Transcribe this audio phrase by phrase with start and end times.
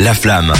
[0.00, 0.50] La flamme.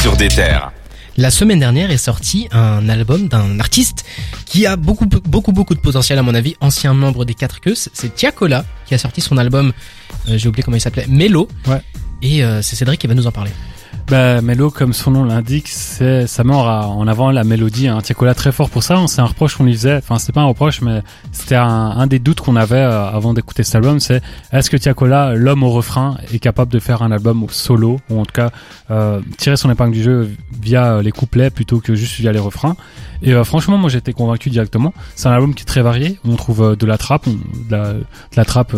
[0.00, 0.70] Sur des terres.
[1.16, 4.04] La semaine dernière est sorti un album d'un artiste
[4.46, 7.74] qui a beaucoup, beaucoup, beaucoup de potentiel à mon avis, ancien membre des Quatre Queues.
[7.74, 9.72] C'est Tiakola qui a sorti son album,
[10.28, 11.48] euh, j'ai oublié comment il s'appelait, Mélo.
[11.66, 11.82] Ouais.
[12.22, 13.50] Et euh, c'est Cédric qui va nous en parler.
[14.10, 17.88] Bah, Mélo, comme son nom l'indique, c'est ça met en avant la mélodie.
[17.88, 18.00] Hein.
[18.00, 18.98] Tiakola très fort pour ça.
[19.06, 19.96] C'est un reproche qu'on lui faisait.
[19.96, 23.64] Enfin, c'est pas un reproche, mais c'était un, des doutes qu'on avait euh, avant d'écouter
[23.64, 24.00] cet album.
[24.00, 28.18] C'est est-ce que Tiakola, l'homme au refrain, est capable de faire un album solo ou
[28.18, 28.50] en tout cas
[28.90, 32.38] euh, tirer son épingle du jeu via euh, les couplets plutôt que juste via les
[32.38, 32.76] refrains.
[33.20, 34.94] Et euh, franchement, moi j'étais convaincu directement.
[35.16, 36.18] C'est un album qui est très varié.
[36.24, 38.74] On trouve euh, de la trappe, de la, de trappe.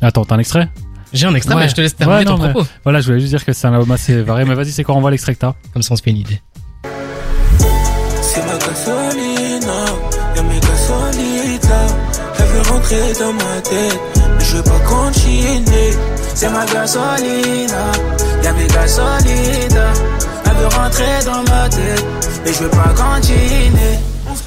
[0.00, 0.70] Attends, un extrait?
[1.16, 1.62] J'ai un extrait, Ouais.
[1.62, 2.68] mais je te laisse terminer Ouais, ton non, mais- propos.
[2.84, 4.44] Voilà, je voulais juste dire que c'est un album assez varié.
[4.44, 5.54] Mais vas-y, c'est quoi On voit l'extrait que t'as.
[5.72, 6.40] Comme ça on se fait une idée.
[8.22, 9.84] C'est ma gasolina,
[10.34, 11.94] y'a mes gasolitas.
[12.38, 14.00] Elle veut rentrer dans ma tête,
[14.38, 15.90] mais je veux pas continuer.
[16.34, 17.92] C'est ma gasolina,
[18.42, 19.92] y'a mes gasolitas.
[20.44, 22.04] Elle veut rentrer dans ma tête,
[22.44, 23.98] mais je veux pas continuer.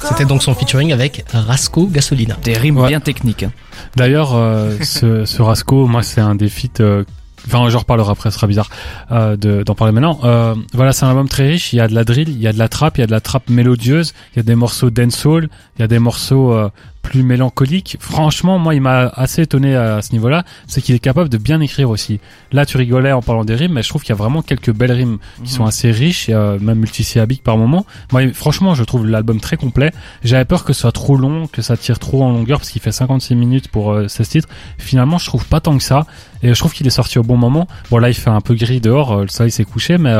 [0.08, 2.36] C'était donc son featuring avec Rasco Gasolina.
[2.42, 2.88] Des rimes Ouais.
[2.88, 3.42] bien techniques.
[3.44, 3.52] hein.
[3.96, 6.80] D'ailleurs, euh, ce, ce Rasco, moi, c'est un des feats.
[6.80, 7.04] euh,
[7.46, 8.68] Enfin, j'en reparlerai après, ce sera bizarre
[9.12, 10.20] euh, de- d'en parler maintenant.
[10.24, 11.72] Euh, voilà, c'est un album très riche.
[11.72, 13.06] Il y a de la drill, il y a de la trap, il y a
[13.06, 16.52] de la trap mélodieuse, il y a des morceaux dancehall, il y a des morceaux
[16.52, 16.68] euh,
[17.02, 17.96] plus mélancoliques.
[18.00, 20.44] Franchement, moi, il m'a assez étonné à ce niveau-là.
[20.66, 22.20] C'est qu'il est capable de bien écrire aussi.
[22.52, 24.72] Là, tu rigolais en parlant des rimes, mais je trouve qu'il y a vraiment quelques
[24.72, 27.84] belles rimes qui sont assez riches, et, euh, même multisyllabiques par moment.
[28.12, 29.92] Moi, franchement, je trouve l'album très complet.
[30.22, 32.82] J'avais peur que ce soit trop long, que ça tire trop en longueur, parce qu'il
[32.82, 34.48] fait 56 minutes pour euh, 16 titres.
[34.78, 36.06] Finalement, je trouve pas tant que ça.
[36.42, 37.66] Et je trouve qu'il est sorti au bon moment.
[37.90, 40.14] Bon, là, il fait un peu gris dehors, euh, le soleil s'est couché, mais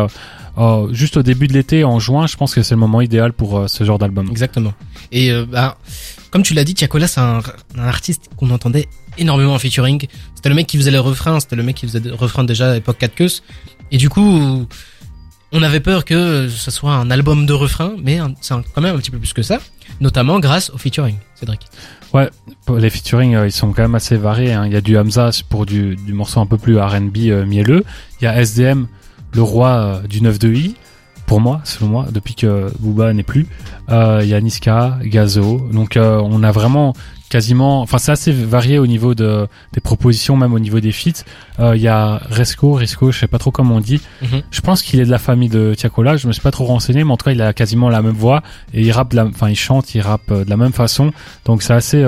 [0.59, 3.33] euh, juste au début de l'été, en juin, je pense que c'est le moment idéal
[3.33, 4.29] pour euh, ce genre d'album.
[4.31, 4.73] Exactement.
[5.13, 5.79] Et euh, bah,
[6.31, 7.41] comme tu l'as dit, Tiakola, c'est un,
[7.79, 10.07] un artiste qu'on entendait énormément en featuring.
[10.35, 12.71] C'était le mec qui faisait les refrains, c'était le mec qui faisait des refrains déjà
[12.71, 13.29] à l'époque 4 queues.
[13.93, 14.67] Et du coup,
[15.53, 18.99] on avait peur que ce soit un album de refrains, mais c'est quand même un
[18.99, 19.59] petit peu plus que ça,
[20.01, 21.61] notamment grâce au featuring, Cédric.
[22.79, 24.53] Les featuring, euh, ils sont quand même assez variés.
[24.53, 24.67] hein.
[24.67, 27.85] Il y a du Hamza pour du, du morceau un peu plus R&B euh, mielleux.
[28.21, 28.87] Il y a SDM,
[29.33, 30.75] le roi euh, du 9-2i,
[31.27, 33.47] pour moi, selon moi, depuis que Booba n'est plus.
[33.91, 35.69] Euh, il y a Niska, Gazo.
[35.73, 36.93] Donc euh, on a vraiment
[37.29, 37.81] quasiment...
[37.83, 41.23] Enfin, c'est assez varié au niveau de, des propositions, même au niveau des feats.
[41.61, 44.01] Euh, Il y a Resco, Risco, je sais pas trop comment on dit.
[44.23, 44.43] Mhm.
[44.51, 46.17] Je pense qu'il est de la famille de Tiakola.
[46.17, 48.15] Je me suis pas trop renseigné, mais en tout cas, il a quasiment la même
[48.17, 48.43] voix
[48.75, 51.13] et il rappe, de la- enfin, il chante, il rappe euh, de la même façon.
[51.45, 52.03] Donc c'est assez.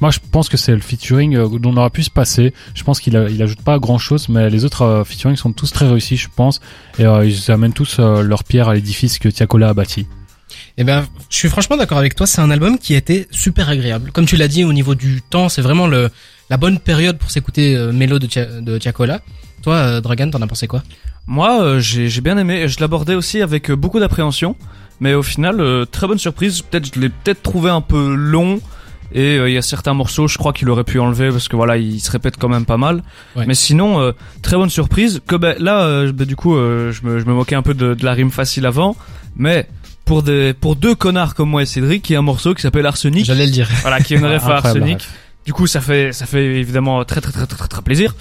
[0.00, 2.52] Moi, je pense que c'est le featuring euh, dont on aurait pu se passer.
[2.74, 5.52] Je pense qu'il a- il ajoute pas grand chose, mais les autres euh, featuring sont
[5.52, 6.60] tous très réussis, je pense,
[6.98, 10.06] et euh, ils amènent tous euh, leur pierre à l'édifice que Tiakola a bâti.
[10.76, 12.26] Eh ben, je suis franchement d'accord avec toi.
[12.26, 14.10] C'est un album qui a été super agréable.
[14.12, 16.10] Comme tu l'as dit, au niveau du temps, c'est vraiment le
[16.50, 19.20] la bonne période pour s'écouter euh, Mélo de, Tia- de Tiakola.
[19.62, 20.82] Toi, euh, Dragan, t'en as pensé quoi?
[21.26, 22.68] Moi, euh, j'ai bien aimé.
[22.68, 24.56] Je l'abordais aussi avec beaucoup d'appréhension,
[25.00, 26.60] mais au final, euh, très bonne surprise.
[26.62, 28.60] Peut-être, je l'ai peut-être trouvé un peu long.
[29.12, 31.56] Et euh, il y a certains morceaux, je crois qu'il aurait pu enlever parce que
[31.56, 33.02] voilà, il se répète quand même pas mal.
[33.36, 33.44] Ouais.
[33.46, 35.20] Mais sinon, euh, très bonne surprise.
[35.26, 37.74] Que ben, là, euh, ben, du coup, euh, je, me, je me moquais un peu
[37.74, 38.96] de, de la rime facile avant,
[39.36, 39.68] mais
[40.04, 42.62] pour des pour deux connards comme moi et Cédric, il y a un morceau qui
[42.62, 43.24] s'appelle Arsenic.
[43.24, 43.68] J'allais le dire.
[43.82, 45.06] Voilà, qui est une ref à Arsenic.
[45.46, 48.14] Du coup, ça fait ça fait évidemment très très très très très, très plaisir.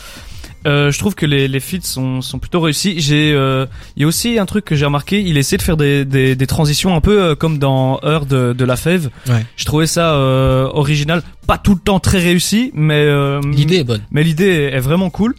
[0.66, 2.96] Euh, je trouve que les les feats sont sont plutôt réussis.
[3.00, 3.66] J'ai euh,
[3.96, 6.36] il y a aussi un truc que j'ai remarqué, il essaie de faire des des,
[6.36, 9.10] des transitions un peu euh, comme dans Heure de de la Fève.
[9.28, 9.46] Ouais.
[9.58, 13.84] Je trouvais ça euh, original, pas tout le temps très réussi, mais euh, L'idée est
[13.84, 14.02] bonne.
[14.12, 15.36] mais l'idée est, est vraiment cool.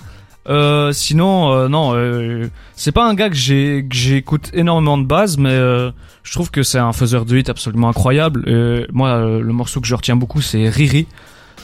[0.46, 5.06] Euh, sinon, euh, non, euh, c'est pas un gars que j'ai que j'écoute énormément de
[5.06, 5.90] base, mais euh,
[6.22, 8.44] je trouve que c'est un faiseur de hit absolument incroyable.
[8.46, 11.06] Euh, moi, euh, le morceau que je retiens beaucoup, c'est Riri.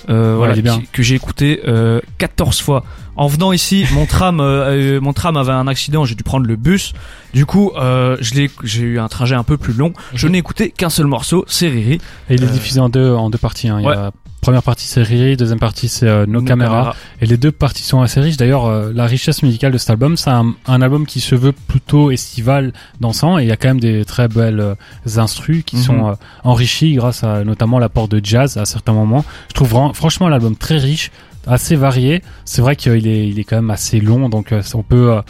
[0.08, 0.78] Euh, voilà, bien.
[0.80, 2.84] qui- que j'ai écouté euh, 14 fois.
[3.16, 6.46] En venant ici, mon tram, euh, euh, mon tram avait un accident, j'ai dû prendre
[6.46, 6.94] le bus.
[7.34, 9.92] Du coup, euh, je l'ai, j'ai eu un trajet un peu plus long.
[10.14, 10.32] Je Mhm.
[10.32, 12.00] n'ai écouté qu'un seul morceau, c'est Riri.
[12.30, 13.68] Et il est Euh, diffusé en deux en deux parties.
[13.68, 13.76] Hein.
[13.80, 13.94] Il y ouais.
[13.96, 16.70] a première partie c'est Riri, deuxième partie c'est euh, Nos, Nos caméras.
[16.76, 16.96] caméras.
[17.20, 18.36] Et les deux parties sont assez riches.
[18.36, 21.52] D'ailleurs, euh, la richesse musicale de cet album, c'est un, un album qui se veut
[21.52, 24.74] plutôt estival, dansant, et il y a quand même des très belles euh,
[25.16, 25.82] instrus qui Mhm.
[25.82, 26.14] sont euh,
[26.44, 29.24] enrichis grâce à notamment l'apport de jazz à certains moments.
[29.48, 31.10] Je trouve franchement l'album très riche,
[31.46, 32.22] assez varié.
[32.44, 35.20] C'est vrai qu'il est, il est quand même assez long, donc euh, on peut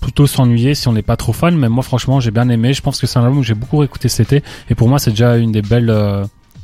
[0.00, 1.56] plutôt s'ennuyer si on n'est pas trop fan.
[1.56, 2.72] Mais moi, franchement, j'ai bien aimé.
[2.72, 4.98] Je pense que c'est un album que j'ai beaucoup écouté cet été, et pour moi,
[4.98, 5.90] c'est déjà une des belles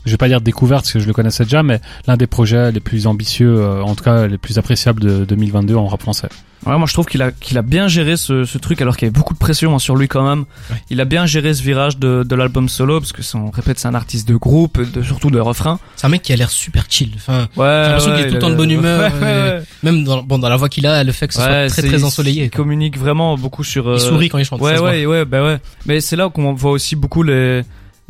[0.07, 2.73] je vais pas dire découverte parce que je le connaissais déjà, mais l'un des projets
[2.73, 6.29] les plus ambitieux, euh, en tout cas les plus appréciables de 2022 en rap français.
[6.65, 9.07] Ouais, moi je trouve qu'il a qu'il a bien géré ce, ce truc alors qu'il
[9.07, 10.47] y avait beaucoup de pression hein, sur lui quand même.
[10.91, 13.79] Il a bien géré ce virage de, de l'album solo parce que c'est- on répète
[13.79, 15.79] c'est un artiste de groupe, de, surtout de refrain.
[15.97, 17.11] C'est un mec qui a l'air super chill.
[17.17, 17.67] Enfin, Ouais.
[17.67, 20.39] J'ai l'impression qu'il est tout le temps de bonne humeur, Ouais, euh, même dans, bon,
[20.39, 22.45] dans la voix qu'il a, le fait que ce soit très c'est- très ensoleillé.
[22.45, 22.65] Il quoi.
[22.65, 23.87] communique vraiment beaucoup sur.
[23.89, 24.61] euh, Il sourit quand il chante.
[24.61, 25.59] Ouais, ouais, ouais, bah ouais.
[25.85, 27.63] Mais c'est là qu'on voit aussi beaucoup les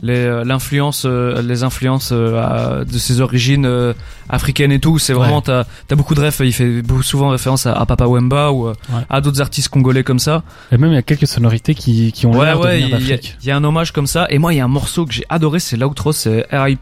[0.02, 3.94] les euh, l'influence euh, les influences euh, de ses origines
[4.28, 5.43] africaines et tout c'est vraiment Ouais.
[5.44, 8.75] t'as t'as beaucoup de refs il fait souvent référence à, à Papa Wemba ou Ouais.
[9.08, 12.26] à d'autres artistes congolais comme ça Et même il y a quelques sonorités qui, qui
[12.26, 13.37] ont ouais l'air de ouais venir il y, a- d'Afrique.
[13.43, 15.12] il y a un hommage comme ça et moi il y a un morceau que
[15.14, 16.76] j'ai adoré c'est l'outro c'est R.I.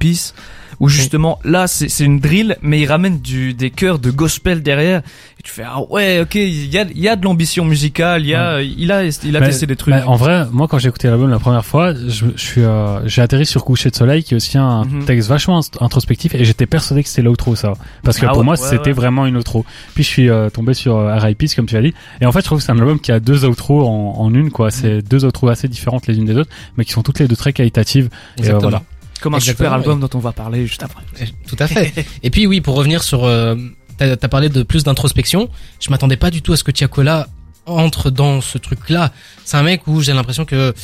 [0.80, 5.00] Où justement là c'est une drill mais il ramène du des chœurs de gospel derrière
[5.38, 8.28] et tu fais ah ouais ok il y a y a de l'ambition musicale il
[8.28, 10.78] y a il a il a Mais- testé des trucs mais en vrai, moi quand
[10.78, 13.96] j'ai écouté l'album la première fois, je, je suis, euh, j'ai atterri sur Coucher de
[13.96, 15.04] soleil, qui est aussi un Mhm.
[15.04, 18.38] texte vachement int- introspectif, et j'étais persuadé que c'était l'outro ça, parce que Ah pour
[18.38, 19.64] ouais, moi ouais, c'était vraiment une outro.
[19.94, 21.46] Puis je suis euh, tombé sur euh, R.I.P.
[21.56, 23.20] comme tu as dit, et en fait je trouve que c'est un album qui a
[23.20, 24.70] deux outros en, en une, quoi.
[24.70, 27.36] C'est deux outros assez différentes les unes des autres, mais qui sont toutes les deux
[27.36, 28.06] très qualitatives.
[28.06, 28.60] Et, euh, Exactement.
[28.62, 28.82] voilà.
[29.20, 31.02] Comme un super Exactement, album dont on va parler juste après
[31.46, 32.06] Tout à fait.
[32.22, 33.54] Et puis oui, pour revenir sur, euh,
[33.98, 35.48] t'as as parlé de plus d'introspection.
[35.80, 37.28] Je m'attendais pas du tout à ce que Tiakola
[37.66, 39.12] entre dans ce truc-là.
[39.44, 40.74] C'est un mec où j'ai l'impression que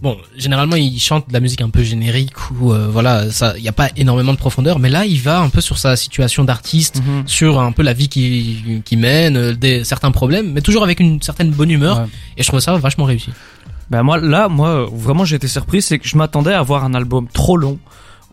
[0.00, 3.64] bon, généralement il chante de la musique un peu générique ou euh, voilà, ça, il
[3.64, 4.78] y a pas énormément de profondeur.
[4.78, 8.08] Mais là, il va un peu sur sa situation d'artiste, sur un peu la vie
[8.08, 11.98] qu'il qui mène, euh, des certains problèmes, mais toujours avec une certaine bonne humeur.
[11.98, 12.06] Ouais.
[12.36, 13.30] Et je trouve ça vachement réussi.
[13.90, 16.94] Ben moi là, moi vraiment j'ai été surpris, c'est que je m'attendais à avoir un
[16.94, 17.78] album trop long.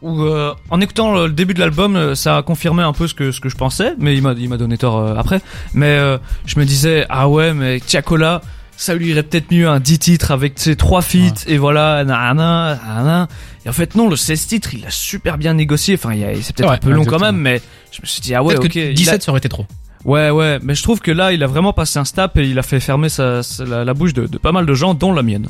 [0.01, 3.13] Où euh, en écoutant le, début de l'album, euh, ça a confirmé un peu ce
[3.13, 5.41] que ce que je pensais, mais il m'a il m'a donné tort euh, après.
[5.73, 8.41] Mais euh, je me disais ah ouais, mais Tiakola,
[8.75, 12.77] ça lui irait peut-être mieux un 10 titres avec ses trois feats et voilà, nanana,
[12.85, 13.27] nanana.
[13.65, 15.95] Et en fait non, le 16 titres, il a super bien négocié.
[15.95, 16.11] Enfin,
[16.41, 17.61] c'est peut-être Ouais, un peu long quand même, mais
[17.91, 18.67] je me suis dit ah ouais, ok.
[18.67, 19.65] que il a- 17 ça aurait été trop.
[20.05, 22.59] Ouais, ouais, mais je trouve que là, il a vraiment passé un step et il
[22.59, 25.11] a fait fermer sa, sa- la, la bouche de, de pas mal de gens, dont
[25.11, 25.47] la mienne.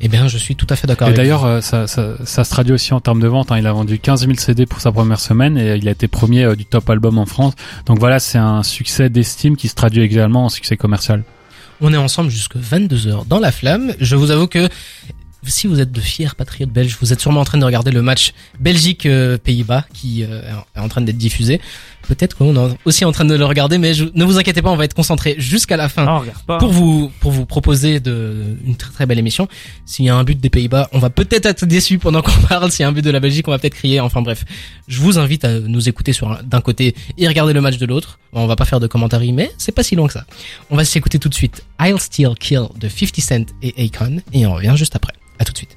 [0.00, 1.08] Eh bien, je suis tout à fait d'accord.
[1.08, 3.50] Et avec d'ailleurs, euh, ça, ça, ça se traduit aussi en termes de vente.
[3.50, 3.58] hein.
[3.58, 6.44] Il a vendu 15 000 CD pour sa première semaine et il a été premier
[6.44, 7.54] euh, du top album en France.
[7.86, 11.24] Donc voilà, c'est un succès d'estime qui se traduit également en succès commercial.
[11.80, 13.92] On est ensemble jusque 22h dans la flamme.
[14.00, 14.68] Je vous avoue que
[15.50, 18.02] si vous êtes de fiers patriotes belges, vous êtes sûrement en train de regarder le
[18.02, 20.42] match Belgique-Pays-Bas qui euh,
[20.74, 21.60] est en train d'être diffusé.
[22.08, 24.70] Peut-être qu'on est aussi en train de le regarder, mais je- ne vous inquiétez pas,
[24.70, 28.76] on va être concentré jusqu'à la fin Non, pour vous pour vous proposer de une
[28.76, 29.48] très très belle émission.
[29.86, 32.70] S'il y a un but des Pays-Bas, on va peut-être être déçu pendant qu'on parle.
[32.70, 33.98] S'il y a un but de la Belgique, on va peut-être crier.
[33.98, 34.44] Enfin bref,
[34.86, 38.20] je vous invite à nous écouter sur d'un côté et regarder le match de l'autre.
[38.32, 40.24] Bon, on va pas faire de commentaires, mais c'est pas si long que ça.
[40.70, 44.46] On va s'écouter tout de suite I'll Still Kill de 50 Cent et Akon et
[44.46, 45.12] on revient juste après.
[45.38, 45.76] À tout de suite.